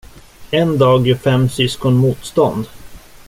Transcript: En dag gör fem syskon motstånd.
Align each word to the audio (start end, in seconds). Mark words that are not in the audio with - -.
En 0.51 0.77
dag 0.77 1.07
gör 1.07 1.15
fem 1.15 1.49
syskon 1.49 1.93
motstånd. 1.97 2.65